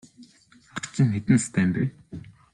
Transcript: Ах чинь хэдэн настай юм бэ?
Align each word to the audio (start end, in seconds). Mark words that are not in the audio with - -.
Ах 0.75 0.83
чинь 0.93 1.13
хэдэн 1.15 1.35
настай 1.37 1.63
юм 1.65 1.71
бэ? 1.73 1.83